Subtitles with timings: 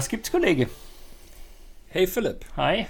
[0.00, 0.66] Was gibt's, Kollege?
[1.88, 2.46] Hey Philipp.
[2.56, 2.86] Hi.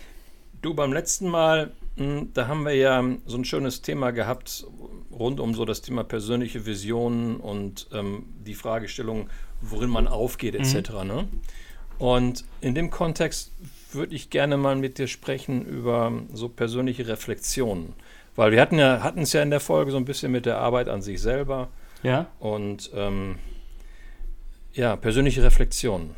[0.62, 4.64] Du, beim letzten Mal, hm, da haben wir ja so ein schönes Thema gehabt
[5.10, 9.28] rund um so das Thema persönliche Visionen und ähm, die Fragestellung,
[9.60, 10.90] worin man aufgeht etc.
[11.02, 11.08] Mhm.
[11.08, 11.28] Ne?
[11.98, 13.50] Und in dem Kontext
[13.90, 17.94] würde ich gerne mal mit dir sprechen über so persönliche Reflexionen.
[18.36, 20.58] Weil wir hatten ja, hatten es ja in der Folge so ein bisschen mit der
[20.58, 21.70] Arbeit an sich selber.
[22.04, 22.28] Ja.
[22.38, 23.40] Und ähm,
[24.74, 26.14] ja, persönliche Reflexionen.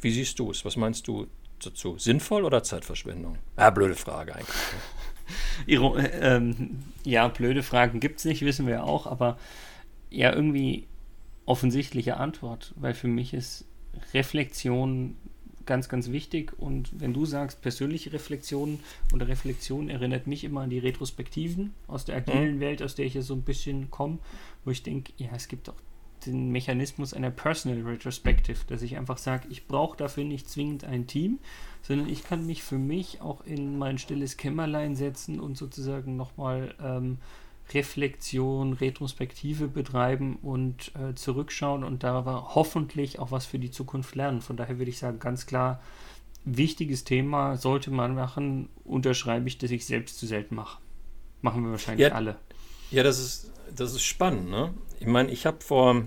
[0.00, 0.64] Wie siehst du es?
[0.64, 1.26] Was meinst du
[1.62, 1.98] dazu?
[1.98, 3.38] Sinnvoll oder Zeitverschwendung?
[3.56, 4.56] Ah, blöde Frage eigentlich.
[5.66, 9.38] Iro ähm, ja, blöde Fragen gibt es nicht, wissen wir auch, aber
[10.10, 10.86] ja, irgendwie
[11.44, 13.64] offensichtliche Antwort, weil für mich ist
[14.14, 15.16] Reflexion
[15.68, 16.58] ganz, ganz wichtig.
[16.58, 18.80] Und wenn du sagst, persönliche Reflexion
[19.12, 22.60] oder Reflexion erinnert mich immer an die Retrospektiven aus der agilen mhm.
[22.60, 24.18] Welt, aus der ich ja so ein bisschen komme,
[24.64, 25.74] wo ich denke, ja, es gibt auch
[26.28, 31.06] den Mechanismus einer Personal Retrospective, dass ich einfach sage, ich brauche dafür nicht zwingend ein
[31.06, 31.38] Team,
[31.82, 36.74] sondern ich kann mich für mich auch in mein stilles Kämmerlein setzen und sozusagen nochmal
[36.82, 37.18] ähm,
[37.72, 44.40] Reflexion, Retrospektive betreiben und äh, zurückschauen und da hoffentlich auch was für die Zukunft lernen.
[44.40, 45.80] Von daher würde ich sagen, ganz klar,
[46.44, 50.80] wichtiges Thema sollte man machen, unterschreibe ich, dass ich selbst zu selten mache.
[51.42, 52.36] Machen wir wahrscheinlich ja, alle.
[52.90, 54.50] Ja, das ist, das ist spannend.
[54.50, 54.72] Ne?
[54.98, 56.04] Ich meine, ich habe vor,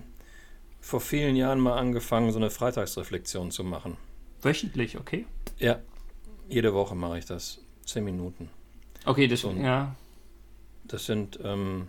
[0.82, 3.98] vor vielen Jahren mal angefangen, so eine Freitagsreflexion zu machen.
[4.42, 5.26] Wöchentlich, okay?
[5.60, 5.80] Ja,
[6.50, 7.62] jede Woche mache ich das.
[7.86, 8.50] Zehn Minuten.
[9.06, 9.96] Okay, das, so, ja.
[10.84, 11.88] Das sind, ähm,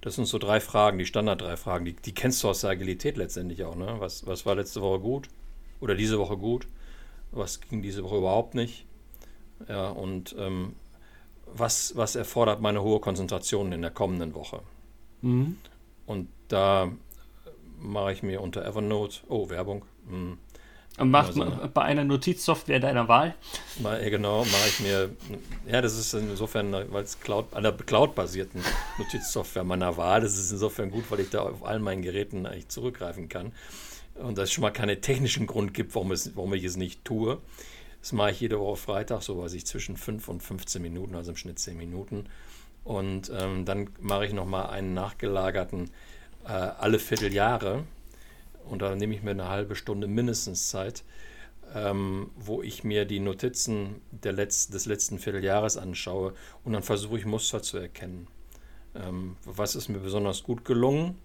[0.00, 1.84] das sind so drei Fragen, die Standard drei Fragen.
[1.84, 3.76] Die, die kennst du aus der Agilität letztendlich auch.
[3.76, 3.96] Ne?
[3.98, 5.28] Was, was war letzte Woche gut?
[5.80, 6.66] Oder diese Woche gut?
[7.30, 8.84] Was ging diese Woche überhaupt nicht?
[9.68, 10.74] Ja, und ähm,
[11.46, 14.60] was, was erfordert meine hohe Konzentration in der kommenden Woche?
[15.22, 15.56] Mhm.
[16.06, 16.90] Und da
[17.82, 19.84] mache ich mir unter Evernote, oh, Werbung.
[20.08, 20.36] Mh,
[20.98, 23.34] und macht also, bei einer Notizsoftware deiner Wahl?
[23.80, 25.10] Mal, genau, mache ich mir,
[25.66, 28.62] ja, das ist insofern, weil es Cloud, der Cloud-basierten
[28.98, 32.68] Notizsoftware meiner Wahl, das ist insofern gut, weil ich da auf allen meinen Geräten eigentlich
[32.68, 33.52] zurückgreifen kann.
[34.14, 37.02] Und dass es schon mal keinen technischen Grund gibt, warum, es, warum ich es nicht
[37.04, 37.38] tue.
[38.00, 41.30] Das mache ich jede Woche Freitag, so weiß ich, zwischen 5 und 15 Minuten, also
[41.30, 42.26] im Schnitt 10 Minuten.
[42.84, 45.90] Und ähm, dann mache ich nochmal einen nachgelagerten
[46.44, 47.84] äh, alle Vierteljahre
[48.68, 51.04] und da nehme ich mir eine halbe Stunde mindestens Zeit,
[51.74, 57.26] ähm, wo ich mir die Notizen Letz-, des letzten Vierteljahres anschaue und dann versuche ich
[57.26, 58.28] Muster zu erkennen.
[58.94, 61.18] Ähm, was ist mir besonders gut gelungen?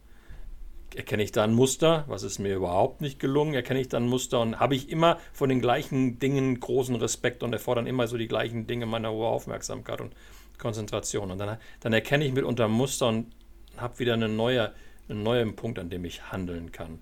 [0.95, 2.05] Erkenne ich da ein Muster?
[2.07, 3.53] Was ist mir überhaupt nicht gelungen?
[3.53, 4.39] Erkenne ich da ein Muster?
[4.39, 8.29] Und habe ich immer von den gleichen Dingen großen Respekt und erfordern immer so die
[8.29, 10.13] gleichen Dinge meiner hohe Aufmerksamkeit und
[10.57, 11.29] Konzentration.
[11.29, 13.27] Und dann, dann erkenne ich mitunter Muster und
[13.75, 14.73] habe wieder eine neue,
[15.09, 16.99] einen neuen Punkt, an dem ich handeln kann.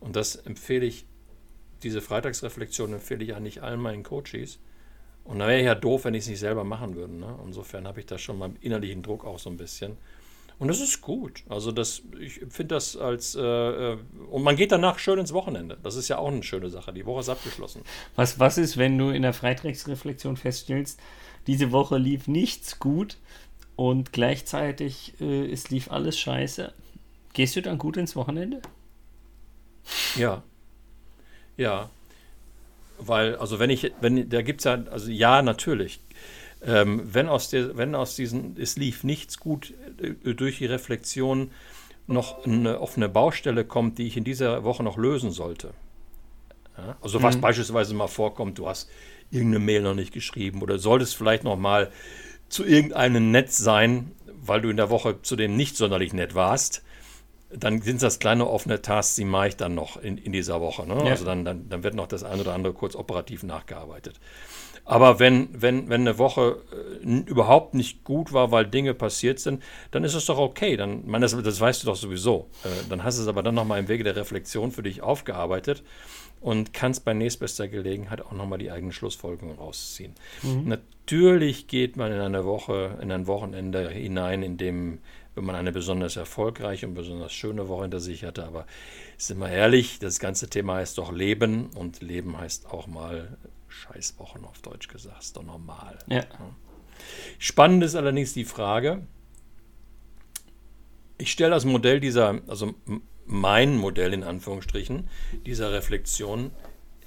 [0.00, 1.06] Und das empfehle ich,
[1.82, 4.58] diese Freitagsreflexion empfehle ich eigentlich allen meinen Coaches.
[5.24, 7.14] Und da wäre ja doof, wenn ich es nicht selber machen würde.
[7.14, 7.38] Ne?
[7.44, 9.96] Insofern habe ich da schon mal innerlichen Druck auch so ein bisschen.
[10.58, 11.42] Und das ist gut.
[11.48, 13.98] Also das, ich finde das als äh, äh,
[14.30, 15.78] und man geht danach schön ins Wochenende.
[15.82, 16.92] Das ist ja auch eine schöne Sache.
[16.92, 17.82] Die Woche ist abgeschlossen.
[18.14, 21.00] Was, was ist, wenn du in der Freitagsreflexion feststellst,
[21.46, 23.18] diese Woche lief nichts gut
[23.76, 26.72] und gleichzeitig äh, es lief alles scheiße?
[27.34, 28.62] Gehst du dann gut ins Wochenende?
[30.16, 30.42] Ja.
[31.56, 31.90] Ja.
[32.98, 36.00] Weil, also wenn ich, wenn, da gibt es ja, also ja, natürlich.
[36.62, 41.50] Ähm, wenn, aus der, wenn aus diesen, es lief nichts gut äh, durch die Reflexion
[42.06, 45.74] noch eine offene Baustelle kommt, die ich in dieser Woche noch lösen sollte.
[46.78, 46.96] Ja?
[47.02, 47.40] Also was mhm.
[47.40, 48.88] beispielsweise mal vorkommt, du hast
[49.30, 51.90] irgendeine Mail noch nicht geschrieben oder solltest vielleicht noch mal
[52.48, 56.84] zu irgendeinem nett sein, weil du in der Woche zu dem nicht sonderlich nett warst
[57.58, 60.86] dann sind das kleine offene Tasks, die mache ich dann noch in, in dieser Woche.
[60.86, 60.96] Ne?
[60.96, 61.10] Ja.
[61.10, 64.20] Also dann, dann, dann wird noch das eine oder andere kurz operativ nachgearbeitet.
[64.86, 66.60] Aber wenn, wenn, wenn eine Woche
[67.02, 70.76] äh, überhaupt nicht gut war, weil Dinge passiert sind, dann ist es doch okay.
[70.76, 72.50] Dann, man, das, das weißt du doch sowieso.
[72.64, 75.82] Äh, dann hast du es aber dann nochmal im Wege der Reflexion für dich aufgearbeitet
[76.40, 80.12] und kannst bei nächstbester Gelegenheit auch nochmal die eigenen Schlussfolgerungen rausziehen.
[80.42, 80.68] Mhm.
[80.68, 84.98] Natürlich geht man in eine Woche, in ein Wochenende hinein, in dem
[85.34, 88.44] wenn man eine besonders erfolgreiche und besonders schöne Woche hinter sich hatte.
[88.44, 88.66] Aber
[89.16, 93.36] sind wir ehrlich, das ganze Thema heißt doch Leben und Leben heißt auch mal
[93.68, 95.22] Scheißwochen auf Deutsch gesagt.
[95.22, 95.98] Ist doch normal.
[96.06, 96.24] Ja.
[97.38, 99.02] Spannend ist allerdings die Frage,
[101.18, 102.74] ich stelle das Modell dieser, also
[103.26, 105.08] mein Modell in Anführungsstrichen,
[105.46, 106.50] dieser Reflexion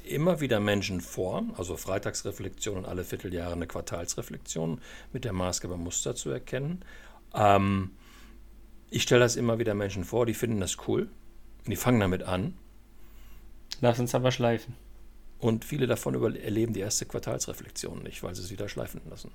[0.04, 4.82] immer wieder Menschen vor, also Freitagsreflexion und alle Vierteljahre eine Quartalsreflexion
[5.12, 6.84] mit der Maßgabe Muster zu erkennen.
[7.34, 7.92] Ähm,
[8.90, 11.10] ich stelle das immer wieder Menschen vor, die finden das cool.
[11.66, 12.54] Und die fangen damit an.
[13.82, 14.76] Lass uns aber schleifen.
[15.40, 19.32] Und viele davon erleben die erste Quartalsreflexion nicht, weil sie es wieder schleifen lassen.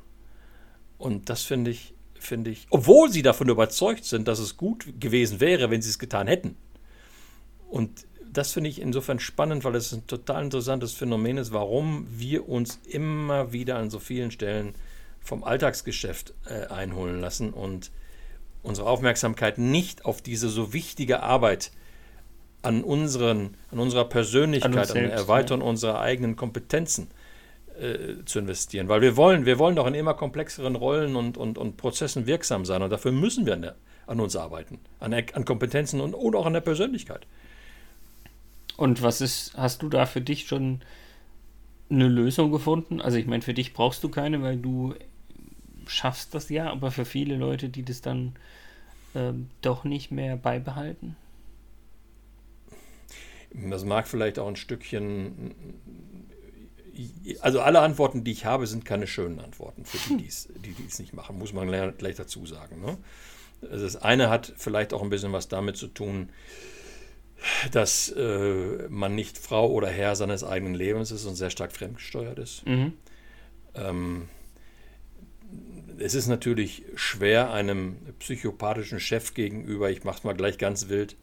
[0.98, 5.40] Und das finde ich, finde ich, obwohl sie davon überzeugt sind, dass es gut gewesen
[5.40, 6.56] wäre, wenn sie es getan hätten.
[7.68, 12.48] Und das finde ich insofern spannend, weil es ein total interessantes Phänomen ist, warum wir
[12.48, 14.74] uns immer wieder an so vielen Stellen
[15.20, 17.92] vom Alltagsgeschäft äh, einholen lassen und
[18.62, 21.72] unsere Aufmerksamkeit nicht auf diese so wichtige Arbeit
[22.62, 25.66] an, unseren, an unserer Persönlichkeit, an, selbst, an der Erweiterung ja.
[25.66, 27.08] unserer eigenen Kompetenzen
[27.80, 28.88] äh, zu investieren.
[28.88, 32.64] Weil wir wollen, wir wollen doch in immer komplexeren Rollen und, und, und Prozessen wirksam
[32.64, 33.74] sein und dafür müssen wir an, der,
[34.06, 37.26] an uns arbeiten, an, an Kompetenzen und, und auch an der Persönlichkeit.
[38.76, 40.80] Und was ist, hast du da für dich schon
[41.90, 43.00] eine Lösung gefunden?
[43.00, 44.94] Also ich meine, für dich brauchst du keine, weil du
[45.86, 48.34] schaffst das ja, aber für viele Leute, die das dann
[49.14, 51.16] ähm, doch nicht mehr beibehalten?
[53.54, 55.54] Das mag vielleicht auch ein Stückchen.
[57.40, 61.12] Also alle Antworten, die ich habe, sind keine schönen Antworten für die, die es nicht
[61.14, 62.80] machen, muss man gleich dazu sagen.
[62.80, 62.98] Ne?
[63.70, 66.30] Also das eine hat vielleicht auch ein bisschen was damit zu tun,
[67.72, 72.38] dass äh, man nicht Frau oder Herr seines eigenen Lebens ist und sehr stark fremdgesteuert
[72.38, 72.66] ist.
[72.66, 72.92] Mhm.
[73.74, 74.28] Ähm,
[75.98, 81.16] es ist natürlich schwer, einem psychopathischen Chef gegenüber, ich mache es mal gleich ganz wild,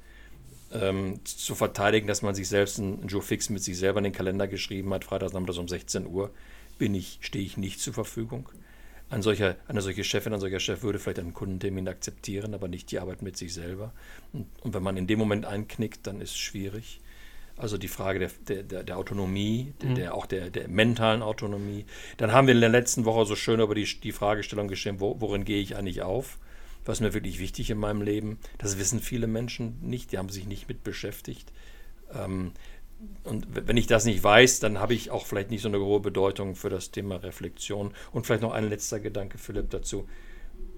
[0.72, 4.14] ähm, zu verteidigen, dass man sich selbst einen Joe Fix mit sich selber in den
[4.14, 6.32] Kalender geschrieben hat, freitags nachmittags um 16 Uhr,
[6.78, 8.50] bin ich, stehe ich nicht zur Verfügung.
[9.10, 12.92] Ein solcher, eine solche Chefin, ein solcher Chef würde vielleicht einen Kundentermin akzeptieren, aber nicht
[12.92, 13.92] die Arbeit mit sich selber.
[14.34, 17.02] Und, und wenn man in dem Moment einknickt, dann ist es schwierig.
[17.60, 19.96] Also die Frage der, der, der Autonomie, mhm.
[19.96, 21.86] der, auch der, der mentalen Autonomie.
[22.18, 25.20] Dann haben wir in der letzten Woche so schön über die, die Fragestellung gestellt, wo,
[25.20, 26.40] worin gehe ich eigentlich auf?
[26.86, 28.40] Was ist mir wirklich wichtig in meinem Leben?
[28.58, 31.52] Das wissen viele Menschen nicht, die haben sich nicht mit beschäftigt.
[32.14, 32.54] Ähm,
[33.24, 36.00] und wenn ich das nicht weiß, dann habe ich auch vielleicht nicht so eine hohe
[36.00, 37.94] Bedeutung für das Thema Reflexion.
[38.12, 40.08] Und vielleicht noch ein letzter Gedanke, Philipp, dazu.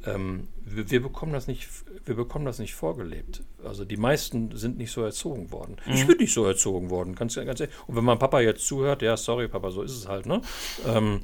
[0.05, 1.67] Ähm, wir, wir, bekommen das nicht,
[2.05, 3.43] wir bekommen das nicht vorgelebt.
[3.63, 5.77] Also die meisten sind nicht so erzogen worden.
[5.85, 5.93] Mhm.
[5.93, 7.75] Ich bin nicht so erzogen worden, ganz, ganz ehrlich.
[7.87, 10.41] Und wenn mein Papa jetzt zuhört, ja, sorry, Papa, so ist es halt, ne?
[10.87, 11.21] Ähm,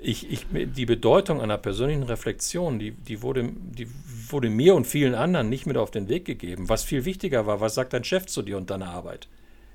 [0.00, 3.88] ich, ich, die Bedeutung einer persönlichen Reflexion, die, die, wurde, die
[4.28, 6.68] wurde mir und vielen anderen nicht mit auf den Weg gegeben.
[6.68, 9.28] Was viel wichtiger war, was sagt dein Chef zu dir und deiner Arbeit?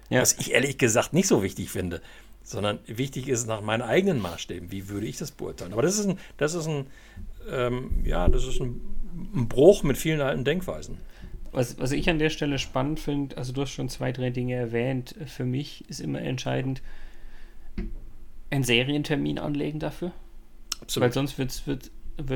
[0.09, 0.21] Ja.
[0.21, 2.01] Was ich ehrlich gesagt nicht so wichtig finde,
[2.43, 4.71] sondern wichtig ist nach meinen eigenen Maßstäben.
[4.71, 5.73] Wie würde ich das beurteilen?
[5.73, 6.87] Aber das ist ein, das ist ein,
[7.51, 8.81] ähm, ja, das ist ein,
[9.35, 10.97] ein, Bruch mit vielen alten Denkweisen.
[11.51, 14.55] Was, was ich an der Stelle spannend finde, also du hast schon zwei, drei Dinge
[14.55, 15.15] erwähnt.
[15.27, 16.81] Für mich ist immer entscheidend,
[18.49, 20.11] einen Serientermin anlegen dafür.
[20.81, 21.05] Absolut.
[21.05, 21.91] Weil sonst wird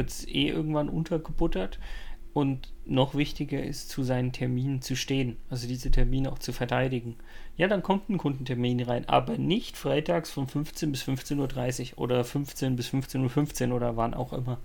[0.07, 1.80] es eh irgendwann untergebuttert.
[2.38, 7.15] Und noch wichtiger ist, zu seinen Terminen zu stehen, also diese Termine auch zu verteidigen.
[7.57, 12.24] Ja, dann kommt ein Kundentermin rein, aber nicht freitags von 15 bis 15.30 Uhr oder
[12.24, 14.60] 15 bis 15.15 Uhr 15 oder wann auch immer.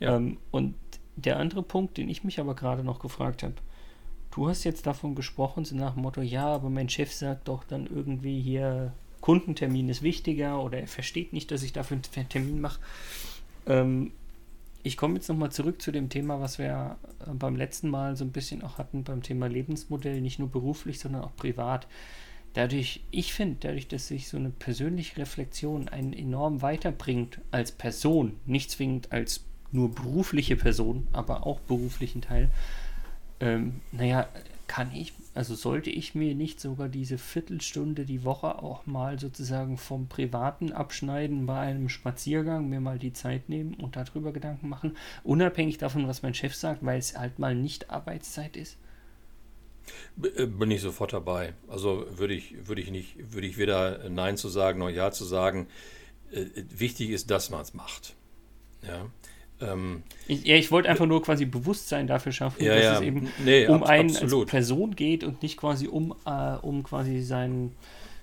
[0.00, 0.16] Ja.
[0.16, 0.74] Ähm, und
[1.16, 3.54] der andere Punkt, den ich mich aber gerade noch gefragt habe,
[4.30, 7.64] du hast jetzt davon gesprochen, so nach dem Motto, ja, aber mein Chef sagt doch
[7.64, 12.60] dann irgendwie hier, Kundentermin ist wichtiger oder er versteht nicht, dass ich dafür einen Termin
[12.60, 12.80] mache.
[13.66, 14.12] Ähm,
[14.82, 18.24] ich komme jetzt nochmal zurück zu dem Thema, was wir äh, beim letzten Mal so
[18.24, 21.88] ein bisschen auch hatten, beim Thema Lebensmodell, nicht nur beruflich, sondern auch privat.
[22.52, 28.36] Dadurch, ich finde, dadurch, dass sich so eine persönliche Reflexion einen enorm weiterbringt als Person,
[28.46, 32.50] nicht zwingend als nur berufliche Person, aber auch beruflichen Teil,
[33.40, 34.28] ähm, naja,
[34.66, 39.78] kann ich, also sollte ich mir nicht sogar diese Viertelstunde die Woche auch mal sozusagen
[39.78, 44.96] vom Privaten abschneiden bei einem Spaziergang, mir mal die Zeit nehmen und darüber Gedanken machen,
[45.22, 48.76] unabhängig davon, was mein Chef sagt, weil es halt mal nicht Arbeitszeit ist?
[50.36, 51.54] Äh, bin ich sofort dabei.
[51.68, 55.24] Also würde ich, würde ich nicht, würde ich weder Nein zu sagen noch Ja zu
[55.24, 55.68] sagen.
[56.32, 58.14] Äh, wichtig ist, dass man es macht.
[58.82, 59.06] Ja.
[59.60, 63.00] Ähm, ich, ja, ich wollte einfach nur quasi Bewusstsein dafür schaffen, ja, dass ja, es
[63.00, 64.42] eben nee, um einen absolut.
[64.42, 67.74] als Person geht und nicht quasi um, äh, um quasi seinen,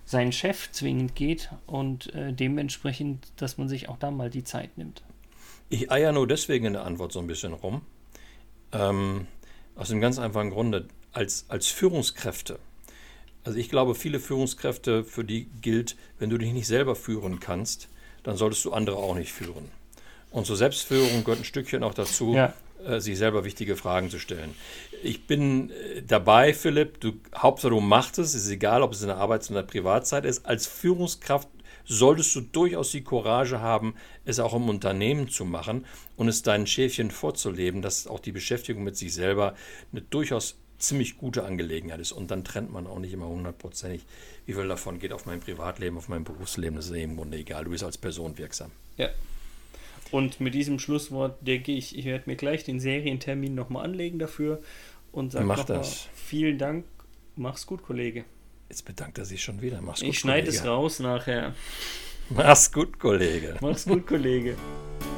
[0.05, 4.77] seinen Chef zwingend geht und äh, dementsprechend, dass man sich auch da mal die Zeit
[4.77, 5.03] nimmt.
[5.69, 7.81] Ich eier nur deswegen in der Antwort so ein bisschen rum.
[8.71, 9.27] Ähm,
[9.75, 12.59] aus dem ganz einfachen Grunde, als, als Führungskräfte.
[13.43, 17.89] Also ich glaube, viele Führungskräfte, für die gilt, wenn du dich nicht selber führen kannst,
[18.23, 19.69] dann solltest du andere auch nicht führen.
[20.33, 22.53] Und zur Selbstführung gehört ein Stückchen auch dazu, ja.
[22.85, 24.55] äh, sich selber wichtige Fragen zu stellen.
[25.03, 29.07] Ich bin äh, dabei, Philipp, du, Hauptsache du machst es, ist egal, ob es in
[29.07, 30.45] der Arbeits- oder der Privatzeit ist.
[30.45, 31.47] Als Führungskraft
[31.85, 33.93] solltest du durchaus die Courage haben,
[34.25, 35.85] es auch im Unternehmen zu machen
[36.15, 39.53] und es deinen Schäfchen vorzuleben, dass auch die Beschäftigung mit sich selber
[39.91, 42.11] eine durchaus ziemlich gute Angelegenheit ist.
[42.11, 44.03] Und dann trennt man auch nicht immer hundertprozentig,
[44.47, 46.75] wie viel davon geht auf mein Privatleben, auf mein Berufsleben.
[46.75, 47.65] Das ist eben im Grunde egal.
[47.65, 48.71] Du bist als Person wirksam.
[48.97, 49.09] Ja.
[50.13, 54.61] Und mit diesem Schlusswort denke ich, ich werde mir gleich den Serientermin nochmal anlegen dafür
[55.11, 56.07] und sage das.
[56.13, 56.85] vielen Dank.
[57.35, 58.23] Mach's gut, Kollege.
[58.69, 59.81] Jetzt bedankt er sich schon wieder.
[59.81, 61.55] Mach's gut, Ich schneide es raus nachher.
[62.29, 63.57] Mach's gut, Kollege.
[63.59, 64.55] Mach's gut, Kollege.